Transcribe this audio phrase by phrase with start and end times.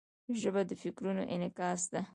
[0.41, 2.01] ژبه د فکرونو انعکاس ده.